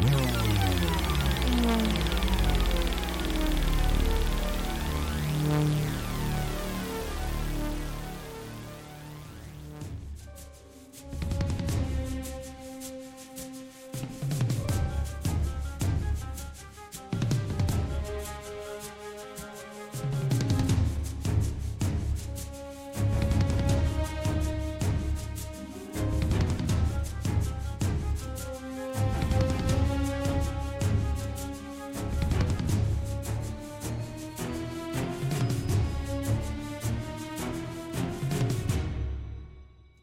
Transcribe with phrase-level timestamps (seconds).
[0.00, 0.29] Whoa.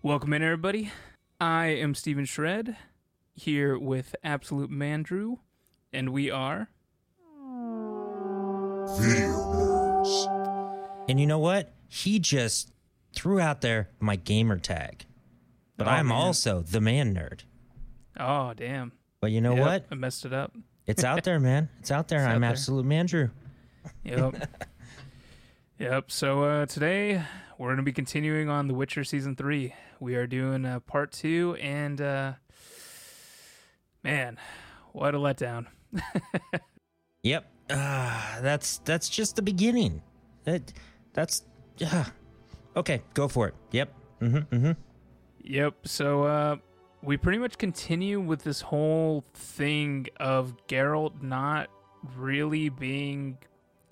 [0.07, 0.89] Welcome in, everybody.
[1.41, 2.77] I am Stephen Shred
[3.33, 5.39] here with Absolute Mandrew,
[5.91, 6.69] and we are.
[8.97, 11.09] Video Nerds.
[11.09, 11.73] And you know what?
[11.89, 12.71] He just
[13.11, 15.03] threw out there my gamer tag.
[15.75, 16.17] But Oh, I'm man.
[16.17, 17.41] also the man nerd.
[18.17, 18.93] Oh, damn.
[19.19, 19.85] But you know Yep, what?
[19.91, 20.55] I messed it up.
[20.85, 21.67] It's out there, man.
[21.81, 22.19] It's out there.
[22.19, 22.49] It's I'm there.
[22.51, 23.29] absolute Mandrew.
[24.05, 24.49] Yep.
[25.79, 26.09] yep.
[26.11, 27.23] So uh, today
[27.57, 29.73] we're going to be continuing on The Witcher season three.
[29.99, 32.33] We are doing uh, part two, and uh,
[34.03, 34.37] man,
[34.93, 35.67] what a letdown.
[37.27, 37.45] Yep.
[37.71, 40.01] Ah, that's that's just the beginning.
[40.45, 40.71] That
[41.11, 41.43] that's
[41.77, 42.05] yeah.
[42.77, 43.55] Okay, go for it.
[43.71, 43.93] Yep.
[44.21, 44.55] Mm-hmm.
[44.55, 44.71] Mm-hmm.
[45.43, 45.75] Yep.
[45.83, 46.55] So uh,
[47.01, 51.69] we pretty much continue with this whole thing of Geralt not
[52.15, 53.37] really being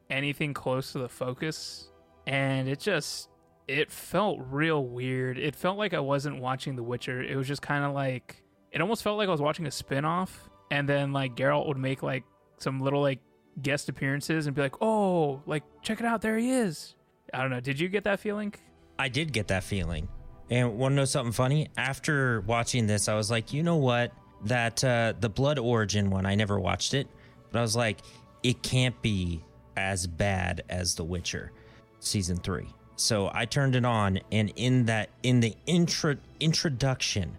[0.10, 1.92] anything close to the focus,
[2.26, 3.28] and it just
[3.68, 5.38] it felt real weird.
[5.38, 7.22] It felt like I wasn't watching The Witcher.
[7.22, 10.50] It was just kind of like it almost felt like I was watching a spin-off
[10.72, 12.24] and then like Geralt would make like
[12.58, 13.20] some little like
[13.62, 16.96] guest appearances and be like, "Oh, like check it out, there he is."
[17.34, 17.60] I don't know.
[17.60, 18.54] Did you get that feeling?
[18.98, 20.08] I did get that feeling.
[20.50, 21.70] And want to know something funny?
[21.76, 24.12] After watching this, I was like, you know what?
[24.46, 27.08] That uh, the Blood Origin one, I never watched it,
[27.52, 28.00] but I was like,
[28.44, 29.44] it can't be
[29.76, 31.52] as bad as The Witcher
[32.00, 32.68] season three.
[32.96, 37.38] So I turned it on, and in that in the intro introduction,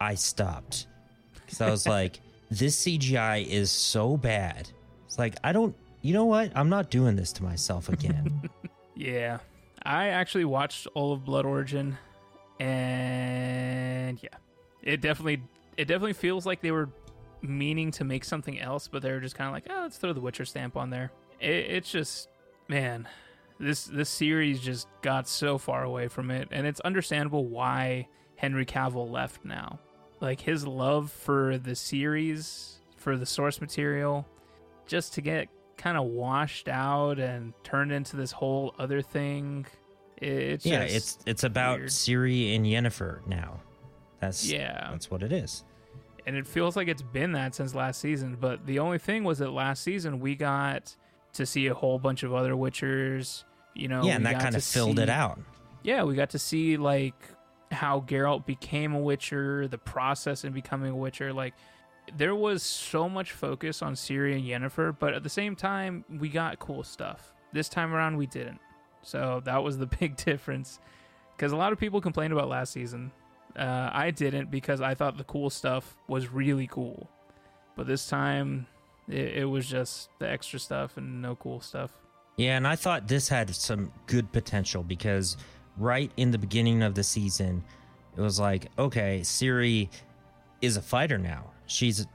[0.00, 0.86] I stopped
[1.34, 4.70] because I was like, this CGI is so bad.
[5.06, 5.74] It's like I don't.
[6.02, 6.52] You know what?
[6.54, 8.48] I'm not doing this to myself again.
[9.00, 9.38] Yeah.
[9.82, 11.96] I actually watched all of Blood Origin
[12.58, 14.28] and yeah.
[14.82, 15.42] It definitely
[15.76, 16.90] it definitely feels like they were
[17.40, 20.12] meaning to make something else, but they were just kind of like, "Oh, let's throw
[20.12, 21.10] the Witcher stamp on there."
[21.40, 22.28] It, it's just
[22.68, 23.08] man,
[23.60, 28.64] this this series just got so far away from it, and it's understandable why Henry
[28.66, 29.78] Cavill left now.
[30.20, 34.26] Like his love for the series, for the source material,
[34.86, 39.66] just to get kind of washed out and turned into this whole other thing.
[40.18, 41.90] It's yeah, it's it's about weird.
[41.90, 43.60] Ciri and Yennefer now.
[44.20, 45.64] That's yeah, that's what it is.
[46.26, 48.36] and it feels like it's been that since last season.
[48.38, 50.94] But the only thing was that last season we got
[51.32, 53.44] to see a whole bunch of other Witchers.
[53.74, 55.38] You know, yeah, and that kind of filled it out.
[55.82, 57.14] Yeah, we got to see like
[57.70, 61.32] how Geralt became a Witcher, the process in becoming a Witcher.
[61.32, 61.54] Like
[62.16, 66.28] there was so much focus on Ciri and Yennefer, but at the same time, we
[66.28, 67.32] got cool stuff.
[67.52, 68.60] This time around, we didn't.
[69.02, 70.78] So that was the big difference.
[71.36, 73.12] Because a lot of people complained about last season.
[73.56, 77.08] Uh, I didn't because I thought the cool stuff was really cool.
[77.76, 78.66] But this time,
[79.08, 81.90] it, it was just the extra stuff and no cool stuff.
[82.40, 85.36] Yeah, and I thought this had some good potential because
[85.76, 87.62] right in the beginning of the season,
[88.16, 89.90] it was like, okay, Ciri
[90.62, 91.50] is a fighter now.
[91.66, 92.06] She's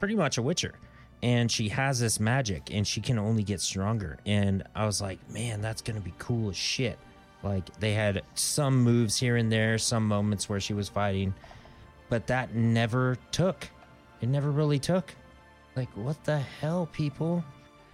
[0.00, 0.74] pretty much a witcher.
[1.22, 4.18] And she has this magic and she can only get stronger.
[4.26, 6.98] And I was like, man, that's going to be cool as shit.
[7.44, 11.32] Like they had some moves here and there, some moments where she was fighting,
[12.08, 13.68] but that never took.
[14.20, 15.14] It never really took.
[15.76, 17.44] Like, what the hell, people?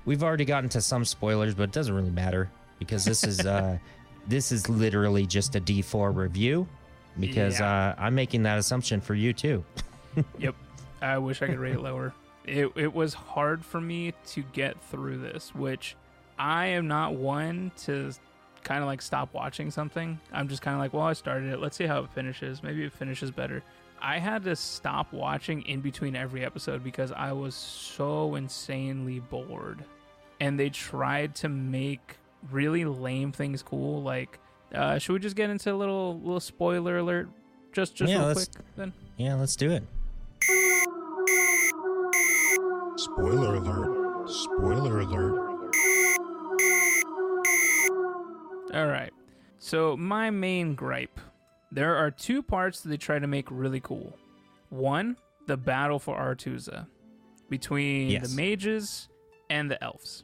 [0.05, 3.79] We've already gotten to some spoilers, but it doesn't really matter because this is uh
[4.29, 6.67] this is literally just a D4 review
[7.19, 7.91] because Yeah.
[7.91, 9.65] uh I'm making that assumption for you too.
[10.39, 10.55] Yep.
[11.03, 12.15] I wish I could rate it lower.
[12.47, 15.97] It it was hard for me to get through this, which
[16.39, 18.13] I am not one to
[18.63, 20.19] kind of like stop watching something.
[20.33, 21.61] I'm just kind of like, well, I started it.
[21.61, 22.63] Let's see how it finishes.
[22.63, 23.63] Maybe it finishes better.
[24.01, 29.85] I had to stop watching in between every episode because I was so insanely bored.
[30.41, 32.17] And they tried to make
[32.51, 34.03] really lame things cool.
[34.03, 34.39] Like,
[34.75, 37.29] uh, should we just get into a little little spoiler alert?
[37.73, 38.93] Just just Yeah, real let's- quick then.
[39.17, 39.83] Yeah, let's do it.
[42.97, 44.29] Spoiler alert.
[44.31, 45.41] Spoiler alert.
[48.75, 49.13] All right.
[49.59, 51.21] So, my main gripe
[51.71, 54.17] there are two parts that they try to make really cool.
[54.71, 55.17] One,
[55.47, 56.87] the battle for Aretuza.
[57.51, 58.31] between Yes.
[58.31, 59.09] the mages
[59.51, 60.24] and the elves.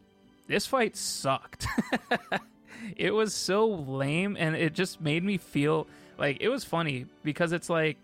[0.50, 1.68] This fight sucked.
[2.96, 5.86] it was so lame and it just made me feel
[6.18, 7.98] like it was funny because it's like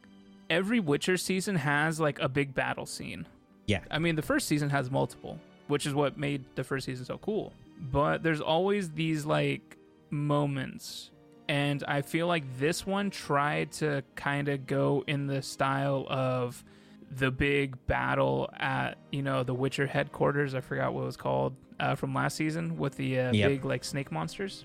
[0.48, 3.26] every Witcher season has like a big battle scene.
[3.66, 3.80] Yeah.
[3.90, 7.18] I mean, the first season has multiple, which is what made the first season so
[7.18, 7.52] cool.
[7.90, 9.76] But there's always these like
[10.10, 11.10] moments.
[11.48, 16.62] And I feel like this one tried to kind of go in the style of
[17.10, 20.54] the big battle at, you know, the Witcher headquarters.
[20.54, 23.48] I forgot what it was called uh, from last season with the uh, Yep.
[23.50, 24.64] big like snake monsters.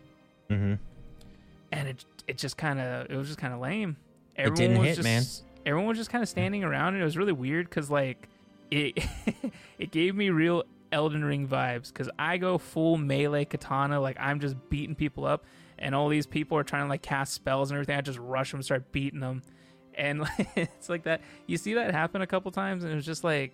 [0.49, 0.75] Mm-hmm.
[1.71, 3.97] And it it just kind of it was just kind of lame.
[4.35, 5.23] It didn't was hit, just, man.
[5.65, 8.27] Everyone was just kind of standing around, and it was really weird because like
[8.69, 8.97] it
[9.79, 14.39] it gave me real Elden Ring vibes because I go full melee katana, like I'm
[14.39, 15.45] just beating people up,
[15.79, 17.97] and all these people are trying to like cast spells and everything.
[17.97, 19.41] I just rush them, start beating them,
[19.95, 21.21] and like, it's like that.
[21.47, 23.53] You see that happen a couple times, and it was just like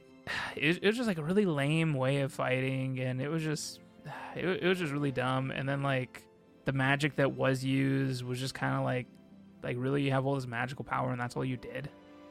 [0.56, 3.80] it, it was just like a really lame way of fighting, and it was just
[4.36, 5.52] it, it was just really dumb.
[5.52, 6.24] And then like
[6.66, 9.08] the magic that was used was just kind of like
[9.64, 11.90] like really you have all this magical power and that's all you did.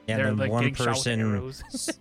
[0.08, 1.52] And They're, then like, one getting shot with person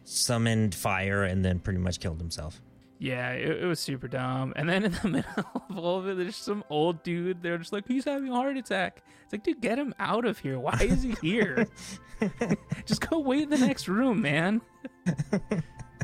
[0.03, 2.61] summoned fire and then pretty much killed himself.
[2.99, 4.53] Yeah, it, it was super dumb.
[4.55, 7.41] And then in the middle of all of it, there's some old dude.
[7.41, 9.01] They're just like, he's having a heart attack.
[9.23, 10.59] It's like, dude, get him out of here.
[10.59, 11.67] Why is he here?
[12.85, 14.61] just go wait in the next room, man.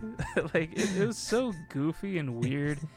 [0.53, 2.79] like it, it was so goofy and weird.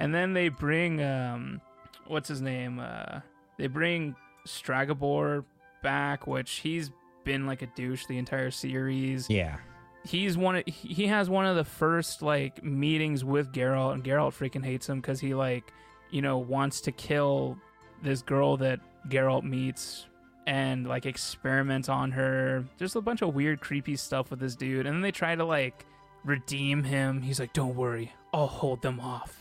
[0.00, 1.60] And then they bring um,
[2.06, 2.78] what's his name?
[2.78, 3.18] Uh,
[3.56, 4.14] they bring
[4.46, 5.44] Stregobor
[5.82, 6.92] back, which he's
[7.24, 9.56] been like a douche the entire series Yeah.
[10.04, 14.32] he's one of, he has one of the first like meetings with Geralt and Geralt
[14.38, 15.72] freaking hates him cuz he like
[16.10, 17.58] you know wants to kill
[18.02, 20.06] this girl that Geralt meets
[20.46, 24.86] and like experiments on her just a bunch of weird creepy stuff with this dude
[24.86, 25.84] and then they try to like
[26.24, 29.36] redeem him he's like don't worry I'll hold them off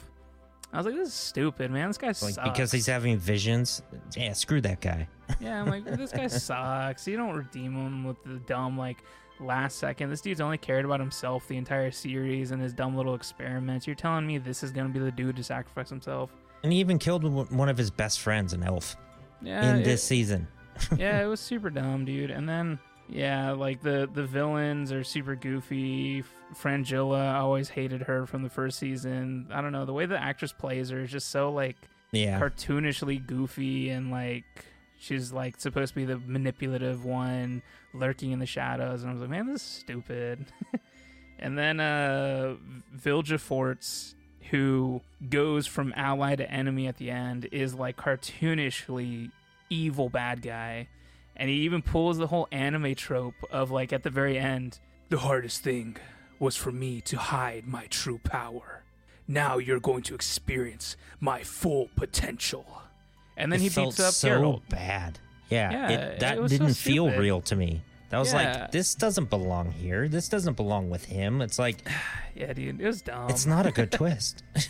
[0.74, 3.82] I was like this is stupid man this guy Like sucks because he's having visions.
[4.16, 5.08] Yeah, screw that guy.
[5.40, 7.08] yeah, I'm like, this guy sucks.
[7.08, 8.98] You don't redeem him with the dumb like
[9.40, 10.10] last second.
[10.10, 13.88] This dude's only cared about himself the entire series and his dumb little experiments.
[13.88, 16.32] You're telling me this is gonna be the dude to sacrifice himself?
[16.64, 18.98] And he even killed one of his best friends, an elf,
[19.42, 20.48] Yeah, in it- this season.
[20.98, 22.30] yeah, it was super dumb, dude.
[22.30, 22.78] And then
[23.10, 26.24] yeah, like the the villains are super goofy.
[26.56, 29.48] Fringilla, I always hated her from the first season.
[29.52, 31.76] I don't know the way the actress plays her is just so like
[32.14, 32.40] Yeah.
[32.40, 34.46] cartoonishly goofy and like
[34.98, 37.62] she's like supposed to be the manipulative one
[37.94, 40.46] lurking in the shadows and I was like, man, this is stupid.
[41.40, 42.56] and then uh
[42.96, 44.14] Vilgefortz
[44.50, 49.32] who goes from ally to enemy at the end is like cartoonishly
[49.70, 50.88] evil bad guy.
[51.38, 54.80] And he even pulls the whole anime trope of like at the very end,
[55.10, 55.98] the hardest thing
[56.40, 58.84] was for me to hide my true power.
[59.28, 62.82] Now you're going to experience my full potential.
[63.36, 64.62] And then it he felt beats up so Geralt.
[64.70, 65.20] bad.
[65.50, 67.82] Yeah, Yeah, it, that it didn't feel real to me.
[68.10, 68.62] That was Yeah.
[68.62, 70.08] like, this doesn't belong here.
[70.08, 71.42] This doesn't belong with him.
[71.42, 71.78] It's like,
[72.36, 73.30] Yeah, dude, it was dumb.
[73.30, 74.44] it's not a good twist.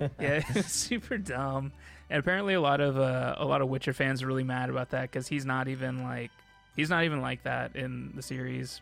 [0.20, 1.72] yeah, super dumb.
[2.10, 4.90] And apparently, a lot of uh, a lot of Witcher fans are really mad about
[4.90, 6.30] that because he's not even like
[6.76, 8.80] he's not even like that in the series.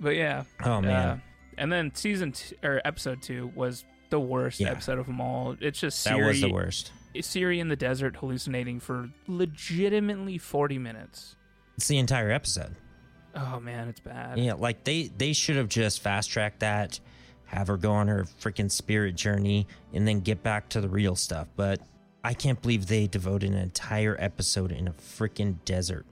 [0.00, 1.18] But yeah, Oh man, Uh,
[1.56, 4.70] and then season two, or episode two was the worst Yeah.
[4.72, 5.56] episode of them all.
[5.60, 6.92] It's just that Ciri, was the worst.
[7.14, 11.36] Ciri in the desert hallucinating for legitimately forty minutes.
[11.76, 12.74] It's the entire episode.
[13.36, 14.38] Oh man, it's bad.
[14.38, 16.98] Yeah, like they they should have just fast tracked that,
[17.54, 21.16] have her go on her freaking spirit journey, and then get back to the real
[21.16, 21.48] stuff.
[21.56, 21.80] But
[22.22, 26.06] I can't believe they devoted an entire episode in a freaking desert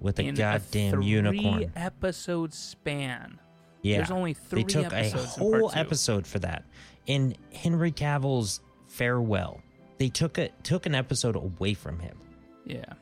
[0.00, 1.72] with a in goddamn a three unicorn.
[1.76, 3.38] episode span.
[3.82, 6.64] Yeah, There's only three they took a episodes in part whole episode for that.
[7.06, 9.62] In Henry Cavill's farewell,
[9.98, 12.18] they took a took an episode away from him.
[12.64, 12.92] Yeah.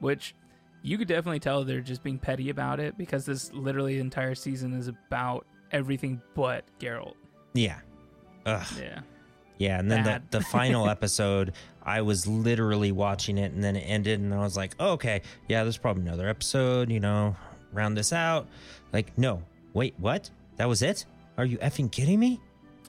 [0.00, 0.34] Which
[0.82, 4.72] you could definitely tell they're just being petty about it because this literally entire season
[4.74, 7.14] is about everything but Geralt.
[7.54, 7.78] Yeah.
[8.46, 8.66] Ugh.
[8.78, 9.00] Yeah.
[9.58, 10.30] Yeah, and then the, Bad.
[10.30, 11.52] the final episode,
[11.84, 15.22] I was literally watching it, and then it ended, and I was like, oh, okay,
[15.48, 17.36] yeah, there's probably another episode, you know,
[17.72, 18.48] round this out.
[18.92, 19.42] Like, no,
[19.72, 20.30] wait, what?
[20.56, 21.04] That was it?
[21.38, 22.40] Are you effing kidding me?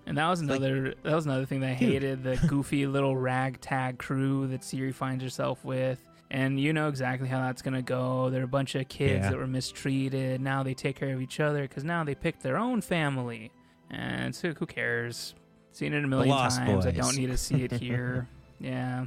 [0.07, 3.15] And that was Like- another that was another thing that I hated, the goofy little
[3.15, 5.99] ragtag crew that Ciri finds herself with.
[6.31, 8.29] And you know exactly how that's going to go.
[8.31, 9.29] They're a bunch of kids Yeah.
[9.29, 10.41] that were mistreated.
[10.41, 13.51] Now they take care of each other because now they picked their own family.
[13.93, 15.35] And so who cares?
[15.71, 16.85] Seen it a million times.
[16.85, 18.27] I don't need to see it here.
[18.59, 19.05] yeah.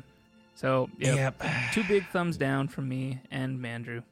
[0.54, 1.40] So, yep.
[1.72, 4.02] Two big thumbs down from me and Mandrew.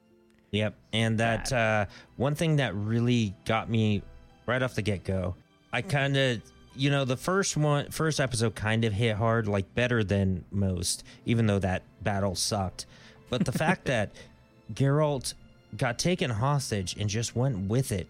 [0.51, 0.75] Yep.
[0.93, 4.03] And that uh, one thing that really got me
[4.47, 5.35] right off the get go,
[5.73, 6.43] I kind of
[6.77, 11.05] you know, the first one, first episode kind of hit hard, like better than most,
[11.25, 12.87] even though that battle sucked.
[13.31, 14.11] But the fact that
[14.73, 15.35] Geralt
[15.77, 18.09] got taken hostage and just went with it,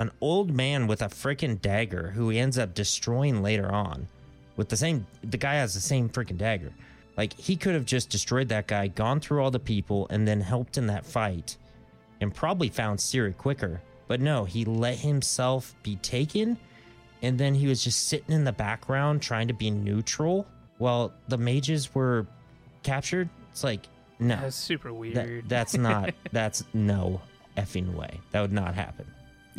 [0.00, 4.08] an old man with a freaking dagger who he ends up destroying later on,
[4.56, 6.72] with the same, the guy has the same freaking dagger.
[7.16, 10.40] Like he could have just destroyed that guy, gone through all the people, and then
[10.40, 11.56] helped in that fight,
[12.20, 13.80] and probably found Ciri quicker.
[14.08, 16.58] But no, he let himself be taken
[17.22, 20.46] and then he was just sitting in the background trying to be neutral
[20.78, 22.26] while the mages were
[22.82, 23.28] captured.
[23.52, 23.86] It's like,
[24.18, 25.14] no, That's super weird.
[25.16, 27.20] that, that's not, that's no
[27.56, 28.20] effing way.
[28.32, 29.06] That would not happen.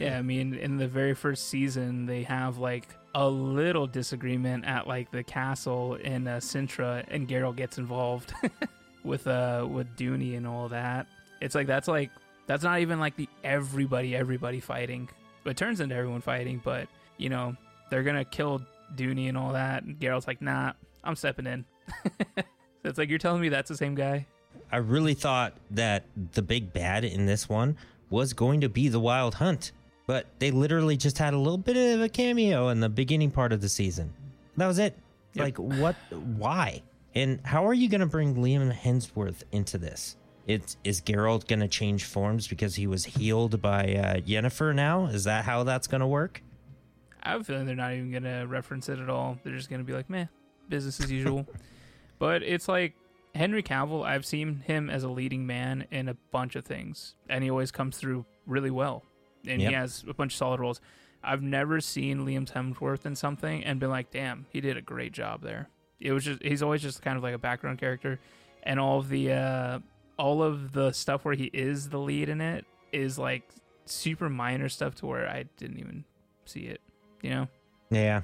[0.01, 4.87] Yeah, I mean, in the very first season, they have like a little disagreement at
[4.87, 8.33] like the castle in uh, Cintra, and Geralt gets involved
[9.03, 11.07] with uh with Duny and all that.
[11.39, 12.09] It's like that's like
[12.47, 15.07] that's not even like the everybody everybody fighting.
[15.45, 17.55] It turns into everyone fighting, but you know
[17.91, 18.61] they're gonna kill
[18.95, 19.83] Duny and all that.
[19.83, 21.65] And Geralt's like, nah, I'm stepping in.
[22.03, 22.43] so
[22.85, 24.25] it's like you're telling me that's the same guy.
[24.71, 27.77] I really thought that the big bad in this one
[28.09, 29.71] was going to be the Wild Hunt,
[30.11, 33.53] but they literally just had a little bit of a cameo in the beginning part
[33.53, 34.11] of the season.
[34.57, 34.97] That was it.
[35.35, 35.41] Yep.
[35.45, 35.95] Like, what?
[36.35, 36.81] Why?
[37.15, 40.17] And how are you going to bring Liam Hemsworth into this?
[40.47, 45.05] It's, is Geralt going to change forms because he was healed by uh, Yennefer now?
[45.05, 46.43] Is that how that's going to work?
[47.23, 49.37] I have a feeling they're not even gonna reference it at all.
[49.43, 50.25] They're just gonna be like, meh,
[50.67, 51.45] business as usual.
[52.19, 52.95] but it's like
[53.35, 57.43] Henry Cavill, I've seen him as a leading man in a bunch of things, and
[57.43, 59.03] he always comes through really well.
[59.47, 59.69] And Yep.
[59.69, 60.81] he has a bunch of solid roles.
[61.23, 65.11] I've never seen Liam Hemsworth in something and been like, damn, he did a great
[65.11, 65.69] job there.
[65.99, 68.19] It was just he's always just kind of like a background character,
[68.63, 69.79] and all of the uh,
[70.17, 73.43] all of the stuff where he is the lead in it is like
[73.85, 76.03] super minor stuff to where I didn't even
[76.45, 76.81] see it.
[77.21, 77.47] You know.
[77.91, 78.21] Yeah,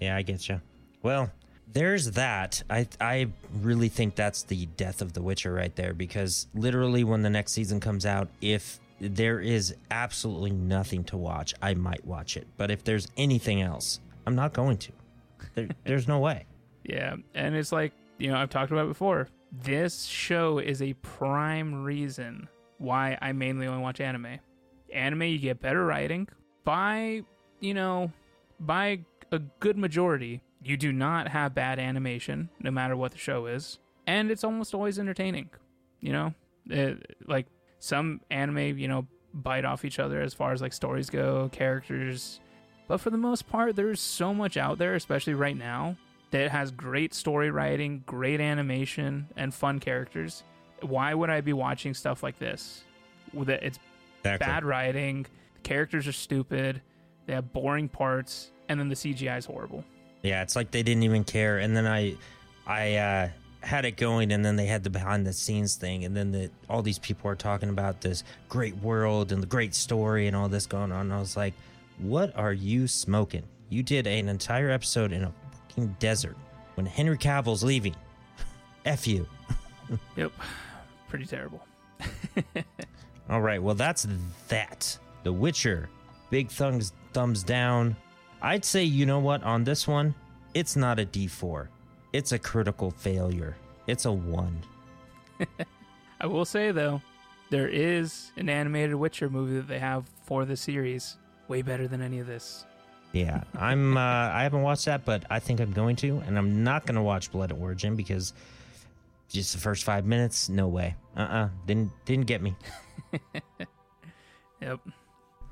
[0.00, 0.60] yeah, I get you.
[1.02, 1.30] Well,
[1.72, 2.64] there's that.
[2.68, 3.28] I I
[3.62, 7.52] really think that's the death of The Witcher right there because literally when the next
[7.52, 12.46] season comes out, if there is absolutely nothing to watch, I might watch it.
[12.56, 14.92] But if there's anything else, I'm not going to.
[15.54, 16.46] There, there's no way.
[16.84, 19.28] Yeah, and it's like, you know, I've talked about it before.
[19.52, 24.38] This show is a prime reason why I mainly only watch anime.
[24.92, 26.28] Anime, you get better writing.
[26.64, 27.22] By,
[27.60, 28.12] you know,
[28.60, 29.00] by
[29.32, 33.78] a good majority, you do not have bad animation, no matter what the show is.
[34.06, 35.50] And it's almost always entertaining.
[36.00, 36.34] You know,
[36.68, 37.46] It- like
[37.80, 42.40] some anime, you know, bite off each other as far as like stories go, characters.
[42.86, 45.96] But for the most part, there's so much out there, especially right now,
[46.30, 50.44] that has great story writing, great animation, and fun characters.
[50.82, 52.84] Why would I be watching stuff like this?
[53.34, 53.78] That it,
[54.24, 56.82] it's bad writing, the characters are stupid,
[57.26, 59.84] they have boring parts, and then the CGI is horrible.
[60.22, 61.58] Yeah, it's like they didn't even care.
[61.58, 62.16] And then I,
[62.66, 63.28] I uh,
[63.60, 66.50] had it going, and then they had the behind the scenes thing, and then the,
[66.68, 70.48] all these people are talking about this great world and the great story and all
[70.48, 71.02] this going on.
[71.02, 71.54] And I was like,
[71.98, 73.42] what are you smoking?
[73.68, 75.32] You did an entire episode in a
[75.68, 76.36] fucking desert
[76.74, 77.94] when Henry Cavill's leaving.
[78.84, 79.26] F you.
[80.16, 80.30] Yep,
[81.08, 81.66] pretty terrible.
[83.28, 84.06] All right, well that's
[84.46, 84.96] that.
[85.24, 85.88] The Witcher,
[86.30, 87.96] big thumbs thumbs down.
[88.40, 90.14] I'd say you know what on this one,
[90.54, 91.66] it's not a D4.
[92.12, 93.56] It's a critical failure.
[93.86, 94.60] It's a 1.
[96.20, 97.00] I will say though,
[97.50, 101.16] there is an animated Witcher movie that they have for the series,
[101.48, 102.64] way better than any of this.
[103.12, 106.62] Yeah, I'm uh I haven't watched that, but I think I'm going to and I'm
[106.62, 108.32] not going to watch Blood Origin because
[109.28, 110.96] just the first 5 minutes, no way.
[111.16, 112.54] Uh-uh, didn't didn't get me.
[114.60, 114.80] Yep.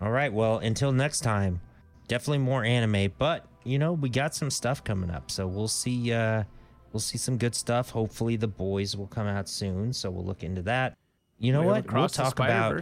[0.00, 1.60] All right, well, until next time,
[2.08, 5.30] definitely more anime, but you know, we got some stuff coming up.
[5.30, 6.44] So we'll see uh
[6.92, 7.90] we'll see some good stuff.
[7.90, 10.96] Hopefully the boys will come out soon, so we'll look into that.
[11.38, 11.84] You know what?
[11.92, 12.72] We'll talk about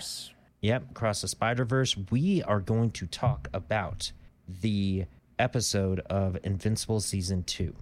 [0.62, 1.96] Yep, across the Spider-Verse.
[2.10, 4.10] We are going to talk about
[4.62, 5.04] the
[5.38, 7.74] episode of Invincible season 2.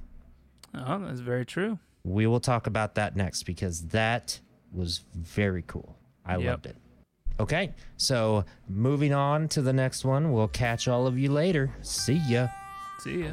[0.74, 1.78] Oh, that's very true.
[2.02, 4.40] We will talk about that next because that
[4.72, 5.96] was very cool.
[6.26, 6.46] I Yep.
[6.46, 6.76] loved it.
[7.40, 10.32] Okay, so moving on to the next one.
[10.32, 11.74] We'll catch all of you later.
[11.82, 12.48] See ya.
[13.00, 13.32] See ya.